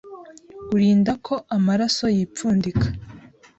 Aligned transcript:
urinda 0.75 1.11
ko 1.25 1.33
amaraso 1.55 2.05
yipfundika, 2.15 2.87